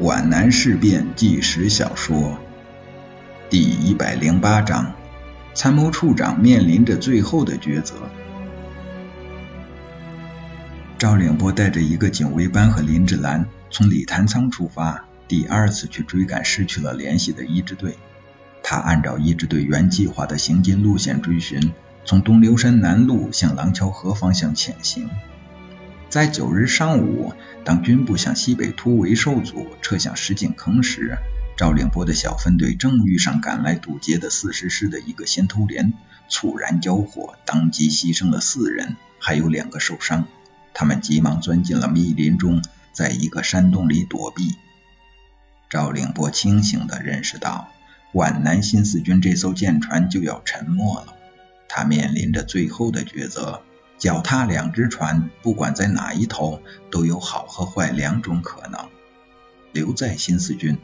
[0.00, 2.38] 皖南事变纪实小说
[3.50, 4.94] 第一百零八章：
[5.54, 7.96] 参谋处长面临着最后的抉择。
[10.98, 17.98] 赵凌波带着一个警卫班和林志兰从礼坛仓出发，第二次去追赶失去了联系的一支队。
[18.62, 21.72] 他按照一支队原计划的行进路线追寻，
[22.04, 25.10] 从东流山南路向廊桥河方向前行。
[26.08, 31.18] 在九日上午，当军部向西北突围受阻，撤向石井坑时，
[31.54, 35.92] 赵凌波的小分队正遇上赶来堵截的四十师的一个先头连，
[36.30, 40.26] 猝然交火，当即牺牲了四人，还有两个受伤。
[40.72, 44.56] 他们急忙钻进了密林中，在一个山洞里躲避。
[45.68, 47.68] 赵凌波清醒地认识到，
[48.12, 51.14] 皖南新四军这艘舰船就要沉没了，
[51.68, 53.62] 他面临着最后的抉择。
[53.98, 58.88] 脚踏两只船，不管在哪一头，都有好和坏两种可能。
[59.72, 60.78] 留在新四军，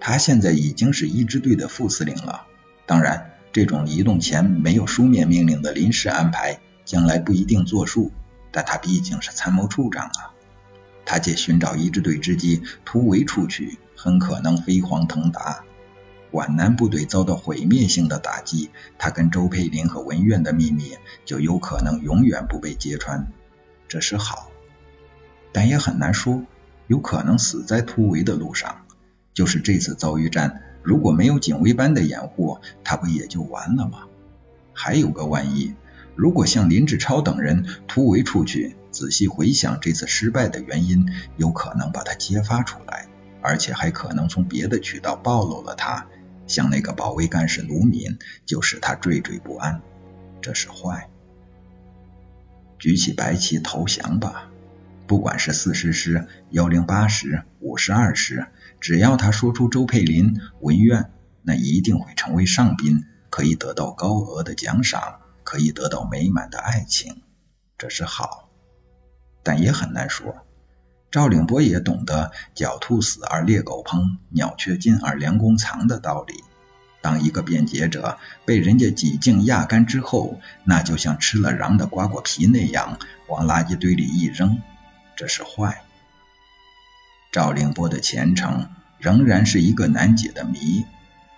[0.00, 2.46] 他现在已经是一支队的副司令了。
[2.84, 8.12] 当然，这种移动前没有书面命令的临时安排，将来不一定作数。
[8.50, 10.32] 但他毕竟是参谋处长啊，
[11.04, 15.64] 他借寻找一支队之机突围出去，很可能飞黄腾达。
[16.30, 23.26] 皖南部队遭到毁灭性的打击，他跟周佩林和文苑的秘密就有可能永远不被揭穿，
[23.88, 24.50] 这是好，
[25.52, 26.42] 但也很难说，
[26.86, 28.82] 有可能死在突围的路上。
[29.34, 34.00] 就是这次遭遇战，如果没有警卫班的掩护，他不也就完了吗？
[34.72, 35.74] 还有个万一，
[36.16, 43.06] 如果像林志超等人突围出去，仔细回想这次失败的原因，有可能把他揭发出来，
[43.40, 46.06] 而且还可能从别的渠道暴露了他。
[46.48, 49.80] 像那个保卫干事卢敏，就使他惴惴不安。
[50.40, 51.08] 这是坏。
[52.78, 54.50] 举起白旗投降吧！
[55.06, 58.46] 不管是四十师、幺零八师、五十二师，
[58.80, 61.10] 只要他说出周佩林、文苑，
[61.42, 67.22] 那一定会成为上宾，可以得到高额的奖赏，可以得到美满的爱情。
[67.78, 68.50] 这是好，
[69.42, 70.46] 但也很难说。
[71.10, 76.44] 赵凌波也懂得“狡兔死而猎狗烹，鸟雀尽而良弓藏”的道理。
[77.00, 84.60] 当一个辩解者被人家几经压干之后，那就像吃了瓤的瓜果皮那样，往垃圾堆里一扔，
[85.16, 85.82] 这是坏。
[87.32, 88.68] 赵凌波的前程
[88.98, 90.84] 仍然是一个难解的谜，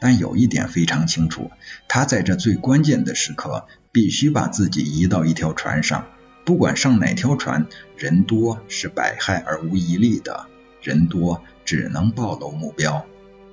[0.00, 1.52] 但有一点非常清楚：
[1.86, 6.08] 他在这最关键的时刻，必须把自己移到一条船上。
[6.50, 10.48] 不管上哪条船，人多是百害而无一利的，
[10.82, 13.06] 人多只能暴露目标。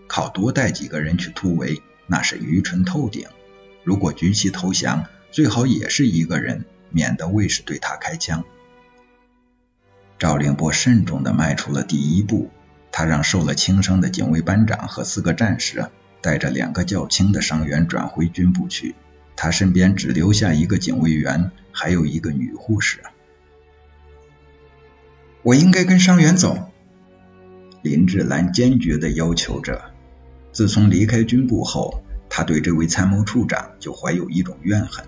[0.08, 3.28] 靠多带几个人去突围，那是愚蠢透顶。
[3.84, 8.44] 如果举旗投降，最好也是一个人，免得卫士对他开枪。
[10.18, 12.50] 赵凌波慎重地迈出了第一步，
[12.92, 18.96] 他让受了轻伤的警卫班长和四个战士带着两个较轻的伤员转回军部去。
[19.38, 23.00] 他身边只留下一个警卫员，还有一个女护士。
[25.44, 26.72] 我应该跟伤员走，
[27.84, 29.94] 林志兰坚决地要求着。
[30.52, 35.06] 自从离开军部后，他对这位参谋处长就怀有一种怨恨。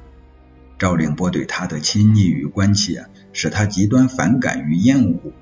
[0.77, 5.33] 赵凌波对他的亲昵与关切，使他极端反感与厌恶。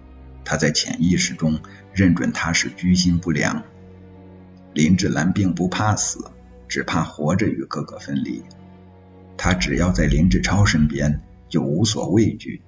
[0.46, 1.60] 他在潜意识中
[1.94, 3.64] 认准他是居心不良。
[4.74, 6.32] 林志兰并不怕死，
[6.70, 8.42] 只怕活着与哥哥分离。
[9.38, 12.62] 他只要在林志超身边，就无所畏惧。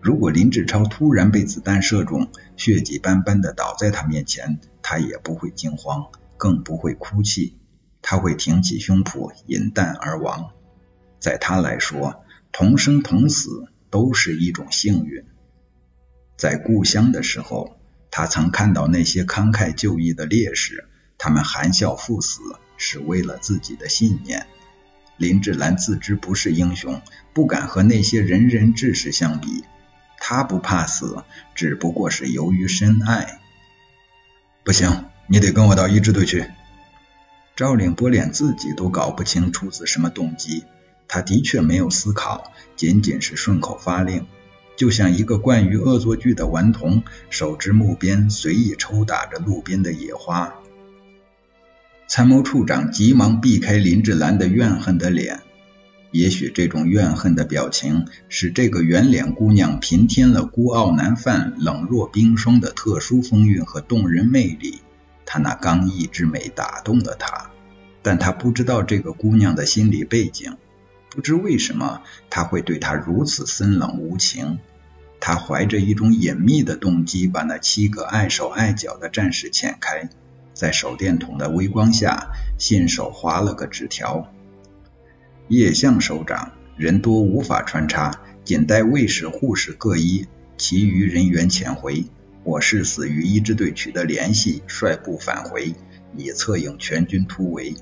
[0.00, 6.06] 如果林志超突然被子弹射中，血迹斑斑的倒在他面前，他也不会惊慌，
[6.36, 7.56] 更不会哭泣。
[8.02, 10.50] 他会挺起胸脯，饮弹而亡。
[11.18, 12.22] 在他来说，
[12.52, 15.24] 同生同死都是一种幸运。
[16.36, 17.76] 在故乡的时候，
[18.10, 20.86] 他曾看到那些慷慨就义的烈士，
[21.18, 22.40] 他们含笑赴死，
[22.76, 24.46] 是为了自己的信念。
[25.16, 27.00] 林志兰自知不是英雄，
[27.32, 29.64] 不敢和那些仁人志士相比。
[30.18, 31.24] 他不怕死，
[31.54, 33.40] 只不过是由于深爱。
[34.64, 36.46] 不行，你得跟我到一支队去。
[37.54, 40.64] 赵领波连自己都搞不清出自什么动机，
[41.08, 44.26] 他的确没有思考，仅仅是顺口发令，
[44.76, 50.54] 就像一个惯于恶作剧的顽童，手执木鞭随意抽打着路边的野花。
[52.08, 55.40] 参谋处长急忙避开林志兰的怨恨的脸，
[56.12, 64.80] 也许这种怨恨的表情使这个圆脸姑娘平添了孤傲难犯、冷若冰霜的特殊风韵和动人魅力。
[65.24, 67.50] 她那刚毅之美打动了他，
[68.02, 70.56] 但他不知道这个姑娘的心理背景，
[71.10, 74.60] 不知为什么他会对她如此森冷无情。
[75.18, 80.08] 他怀着一种隐秘的动机，把那七个碍手碍脚的战士遣开，
[80.56, 84.32] 在手电筒的微光下，信手划了个纸条
[85.48, 90.26] ：“叶相首长，人多无法穿插，仅带卫士、护士各一，
[90.56, 92.06] 其余人员潜回。
[92.42, 95.74] 我誓死与一支队取得联系，率部返回，
[96.16, 97.74] 以策应全军突围。”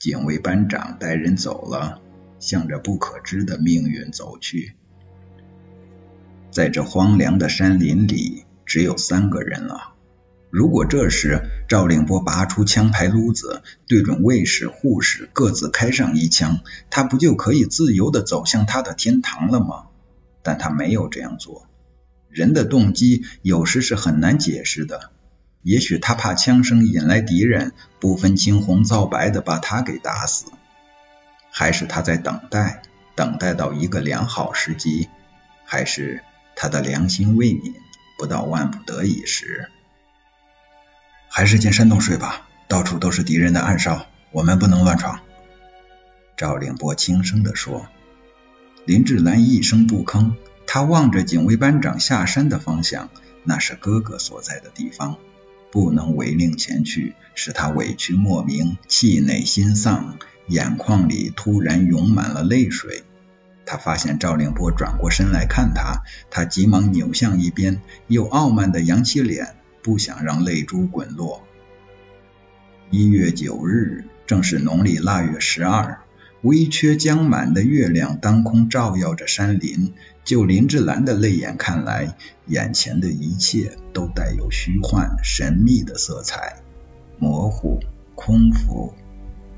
[0.00, 2.00] 警卫班长带人走了，
[2.38, 4.72] 向着不可知的命运走去。
[6.50, 9.93] 在这荒凉的山林里，只有三个人了。
[10.54, 16.60] 如果这时赵令波拔出枪牌撸子，对准卫士、护士各自开上一枪，
[16.90, 19.86] 他不就可以自由地走向他的天堂了吗？
[20.44, 21.66] 但他没有这样做。
[22.30, 25.10] 人的动机有时是很难解释的。
[25.62, 30.52] 也许他怕枪声引来敌人，不分青红皂白的把他给打死，
[31.50, 32.82] 还是他在等待，
[33.16, 35.08] 等待到一个良好时机，
[35.64, 36.22] 还是
[36.54, 37.72] 他的良心未泯，
[38.16, 39.68] 不到万不得已时，
[41.36, 45.18] 还是进山洞睡吧，到处都是敌人的暗哨，我们不能乱闯。
[46.36, 47.88] 赵令波轻声地说。
[48.86, 50.34] 林志兰一声不吭，
[50.64, 53.08] 他望着警卫班长下山的方向，
[53.42, 55.16] 那是哥哥所在的地方。
[55.72, 63.02] 不能违令前去，使他委屈莫名，气馁心丧，眼眶里突然涌满了泪水。
[63.66, 71.44] 他发现赵令波转过身来看他，他急忙扭向一边，又傲慢地扬起脸，不想让泪珠滚落。
[72.90, 76.00] 一月九日，正是农历腊月十二。
[76.40, 79.92] 微缺将满的月亮当空照耀着山林，
[80.24, 82.16] 就林志兰的泪眼看来，
[82.46, 86.56] 眼前的一切都带有虚幻、神秘的色彩，
[87.18, 87.80] 模糊、
[88.14, 88.94] 空浮，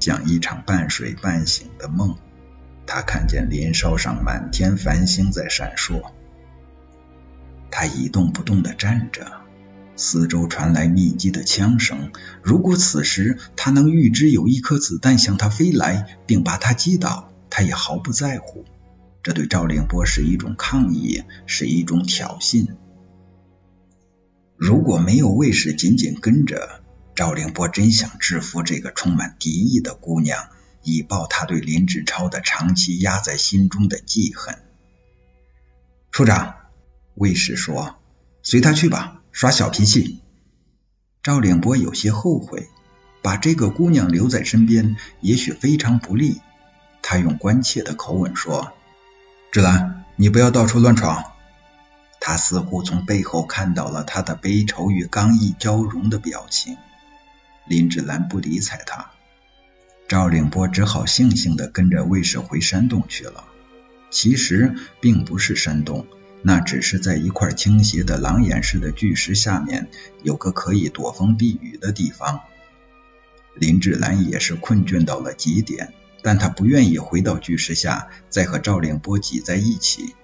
[0.00, 2.16] 像一场半睡半醒的梦。
[2.84, 6.12] 他看见林梢上满天繁星在闪烁，
[7.70, 9.45] 他一动不动地站着。
[9.96, 12.12] 四周传来密集的枪声。
[12.42, 18.64] 如果此时他能预知有一颗子弹向他飞来，并把他击倒，他也毫不在乎。
[19.22, 22.76] 这对赵令波是一种抗议，是一种挑衅。
[24.56, 26.82] 如果没有卫士紧紧跟着，
[27.14, 30.48] 赵令波真想制服这个充满敌意的姑娘，
[30.82, 34.58] 以报他对林志超的长期压在心中的记恨。
[36.12, 36.54] 处长，
[37.14, 37.96] 卫士说
[38.42, 40.22] ：“随他去吧。”耍小脾气，
[41.22, 42.70] 赵领波有些后悔，
[43.20, 46.40] 把这个姑娘留在身边，也许非常不利。
[47.02, 48.72] 他用关切的口吻说
[49.52, 51.22] ：“芷兰，你不要到处乱闯。”
[52.18, 56.78] 他似乎从背后看到了他的悲愁与刚毅交融的表情。
[57.66, 59.10] 林芷兰不理睬他，
[60.08, 63.44] 赵领波只好悻悻的跟着卫士回山洞去了。
[64.10, 66.06] 其实并不是山洞。
[66.48, 69.88] 那只是在一块倾斜的狼眼似的巨石下面，
[70.22, 72.42] 有个可以躲风避雨的地方。
[73.56, 80.14] 林志兰也是困倦到了极点，但他不愿意回到巨石下，再和赵令波挤在一起。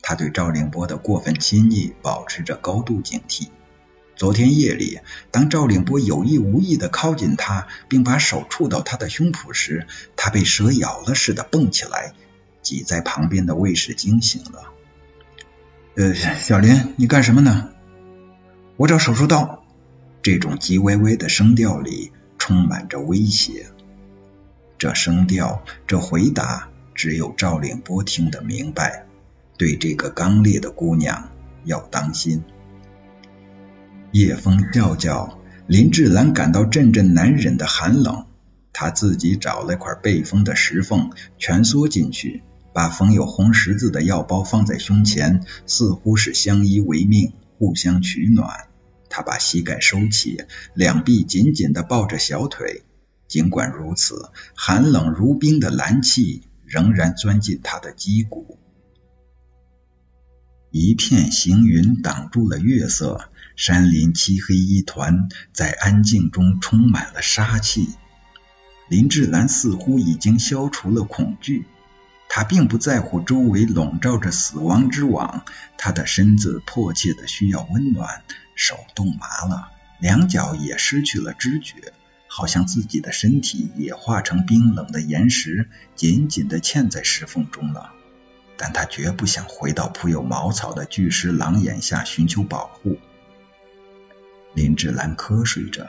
[0.00, 3.48] 他对赵令波的过分亲昵保持着高度警惕。
[4.16, 5.00] 昨天夜里，
[5.30, 9.86] 当赵令波有意无意地靠近他，并把手触到他的胸脯时，
[10.16, 12.14] 他被蛇咬了似的蹦起来，
[12.62, 14.72] 挤在旁边的卫士惊醒了。
[15.98, 17.70] 呃，小林，你干什么呢？
[18.76, 19.64] 我找手术刀。
[20.20, 23.68] 这种急歪歪的声调里充满着威胁。
[24.76, 29.06] 这声调，这回答，只有赵令波听得明白。
[29.56, 31.30] 对这个刚烈的姑娘
[31.64, 32.44] 要当心。
[34.12, 38.26] 夜风叫叫，林志兰感到阵阵难忍的寒冷。
[38.74, 42.42] 她自己找了块背风的石缝，蜷缩进去。
[42.76, 48.68] 把缝有红十字的药包放在胸前，似乎是相依为命，互相取暖。
[49.08, 52.82] 他把膝盖收起，两臂紧紧地抱着小腿。
[53.28, 58.58] 尽管如此，寒冷如冰的蓝气仍然钻进他的肌骨。
[60.70, 67.88] 一片行云挡住了月色，山林漆黑一团，在安静中充满了杀气。
[68.90, 71.64] 林志兰似乎已经消除了恐惧。
[72.28, 75.44] 他并不在乎周围笼罩着死亡之网，
[75.78, 78.22] 他的身子迫切的需要温暖，
[78.54, 81.94] 手冻麻了，两脚也失去了知觉，
[82.28, 87.92] 好像自己的身体也化成冰冷的岩石，紧紧的嵌在石缝中了。
[88.58, 92.98] 但他绝不想回到铺有茅草的巨石廊檐下寻求保护。
[94.52, 95.86] 林志兰瞌睡着，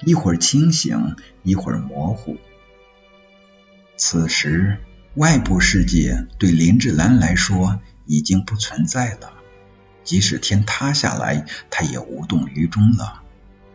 [0.00, 1.14] 一会儿清醒，
[1.44, 2.36] 一会儿模糊。
[3.96, 4.78] 此时。
[5.16, 9.32] 外部世界对林志兰来说已经不存在了。
[10.02, 13.22] 即使天塌下来，他也无动于衷了。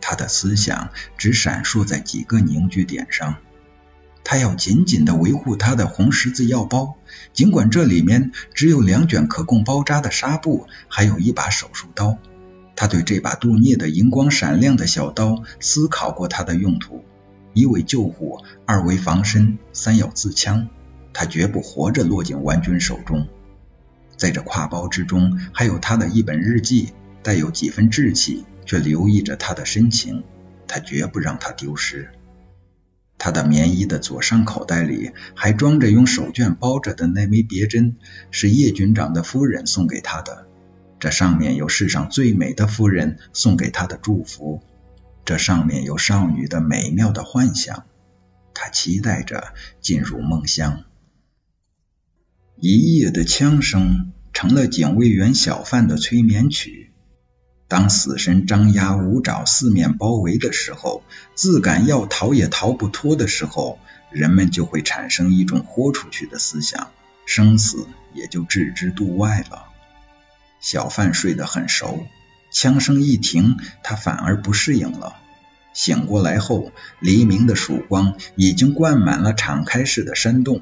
[0.02, 3.38] 他的思想只闪烁在几个凝聚点上。
[4.26, 6.96] 他要紧紧地维护他的红十字药包，
[7.32, 12.18] 尽管这里面只有两卷可供包扎的纱布，还有一把手术刀。
[12.76, 17.06] 他对这把镀镍的银光闪亮的小刀思考过它的用途：
[17.54, 20.68] 一为救护，二为防身，三要自枪。
[21.14, 23.28] 他绝不活着落进顽军手中。
[24.18, 30.24] 在这挎包之中，还有他的一本日记，带有几分稚气，却留意着他的深情。
[30.68, 32.10] 他绝不让他丢失。
[33.18, 37.98] 他的棉衣的左上口袋里还装着用手绢包着的那枚别针，
[38.30, 40.48] 是叶军长的夫人送给他的。
[41.00, 44.62] 这上面有世上最美的夫人送给他的祝福，
[45.26, 47.86] 这上面有少女的美妙的幻想。
[48.54, 50.84] 他期待着进入梦乡。
[52.62, 56.92] 一夜的枪声成了警卫员小贩的催眠曲。
[57.70, 61.04] 当死神张牙舞爪、四面包围的时候，
[61.36, 63.80] 自感要逃也逃不脱的时候，
[64.12, 66.92] 人们就会产生一种豁出去的思想，
[67.26, 69.68] 生死也就置之度外了。
[70.60, 72.06] 小贩睡得很熟，
[72.52, 75.16] 枪声一停，他反而不适应了。
[75.74, 80.62] 醒过来后，黎明的曙光已经灌满了敞开式的山洞。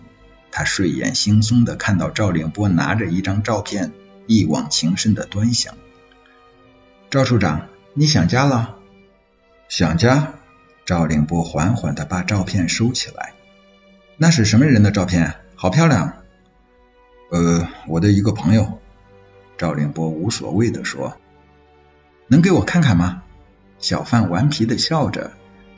[0.58, 3.92] 他睡眼惺忪的看到赵令波拿着一张照片，
[4.26, 5.76] 一往情深的端详。
[7.12, 8.76] 赵处长，你想家了？
[9.70, 10.34] 想家。
[10.84, 13.34] 赵凌波缓缓的把照片收起来。
[14.18, 15.36] 那是什么人的照片？
[15.54, 16.24] 好漂亮。
[17.30, 18.80] 呃，我的一个朋友。
[19.60, 21.20] 赵凌波无所谓的说。
[22.26, 23.22] 能给我看看吗？
[23.78, 25.34] 小贩顽皮的笑着。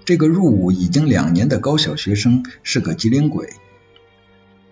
[0.05, 3.49] 这个入伍已经两年的高小学生是个机灵鬼。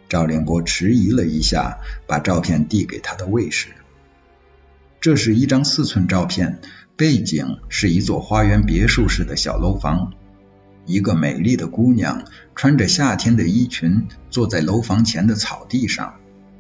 [0.09, 3.69] 赵连波迟疑了一下，把照片递给他的卫士。
[4.99, 6.59] 这是一张四寸照片，
[6.95, 10.13] 背景是一座花园别墅式的小楼房。
[10.85, 12.23] 一个美丽的姑娘
[12.55, 16.15] 穿着夏天的衣裙，坐在楼房前的草地上。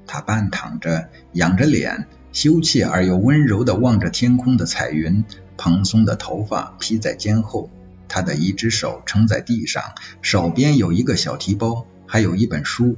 [0.05, 5.23] 她半躺着，仰着脸，羞怯而又温柔地望着天空的彩云。
[5.57, 7.71] 蓬松的头发披在肩后，
[8.07, 12.97] 她的一只手撑在地上，手边有一个小提包，还有一本书。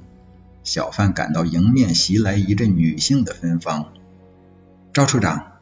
[0.70, 3.92] 小贩感到迎面袭来一阵女性的芬芳。
[4.94, 5.54] 赵处长，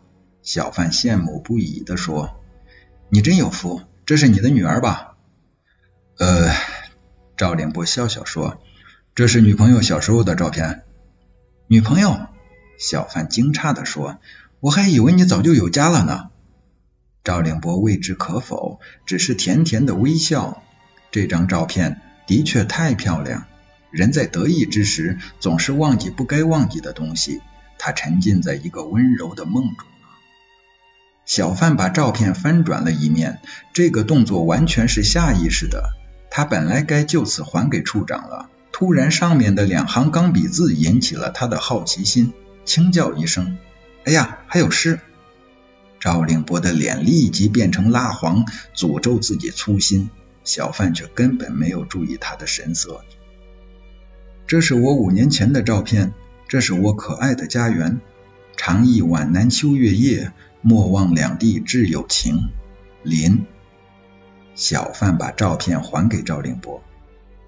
[0.42, 2.42] 小贩羡慕不已地说
[3.08, 5.16] ：“你真有福，这是你的女儿吧？”
[6.20, 6.52] 呃，
[7.38, 8.62] 赵凌波笑笑说
[9.16, 10.84] ：“这是女朋友小时候的照片。”
[11.68, 12.28] 女朋友？
[12.78, 14.18] 小贩惊诧地说
[14.60, 16.32] ：“我还以为你早就有家了呢。”
[17.24, 20.62] 赵凌波未知可否，只是甜甜的微笑。
[21.12, 23.48] 这张照片的确太漂亮，
[23.98, 27.42] 人在得意之时总是忘记不该忘记的东西。
[27.80, 29.88] 他沉浸在一个温柔的梦中。
[31.26, 33.40] 小贩把照片翻转了一面，
[33.74, 35.90] 这个动作完全是下意识的。
[36.30, 42.34] 他本来该就此还给处长了，突然上面的两行钢笔字引起了他的好奇心，
[42.66, 43.58] 轻叫一声
[44.06, 45.00] ：“哎呀，还有诗！”
[46.00, 50.12] 赵令波的脸立即变成蜡黄，诅咒自己粗心。
[50.44, 53.02] 小贩却根本没有注意他的神色。
[54.48, 56.14] 这是我五年前的照片。
[56.48, 58.00] 这是我可爱的家园，
[58.56, 62.48] 长忆皖南秋月夜，莫忘两地挚友情。
[63.04, 63.46] 林
[64.56, 66.82] 小贩把照片还给赵令波，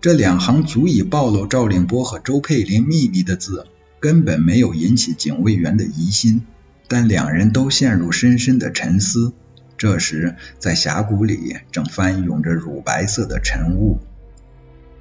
[0.02, 3.68] 这两行足以暴露赵令波和周佩林秘密的字，
[4.02, 6.46] 根本没有引起警卫员的疑心，
[6.90, 9.32] 但两人都陷入深深的沉思。
[9.78, 14.00] 这时，在峡谷里正翻涌着乳白色的晨雾，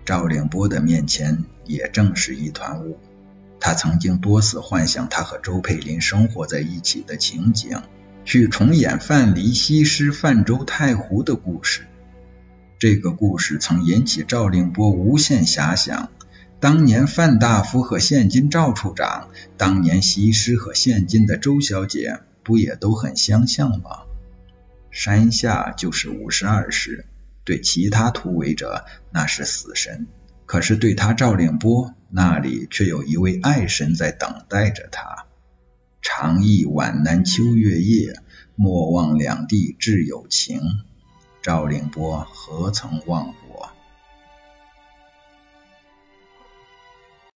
[0.05, 2.99] 赵令波的面前也正是一团雾。
[3.61, 7.83] 他曾经多次幻想他和周佩林生活在一起的情景，
[8.25, 11.83] 去重演范蠡、西施、泛舟、太湖的故事。
[12.79, 16.11] 这个故事曾引起赵令波无限遐想。
[16.61, 24.03] 当年范大夫和现今赵处长，当年西施和现今的周小姐，不也都很相像吗？
[24.91, 27.07] 山下就是五十二师，
[27.45, 30.07] 对其他突围者那是死神。
[30.49, 35.27] 可是对他赵令波那里却有一位爱神在等待着他。
[36.01, 38.15] 长忆皖南秋月夜，
[38.57, 40.63] 莫忘两地挚友情。
[41.43, 43.68] 赵令波何曾忘我？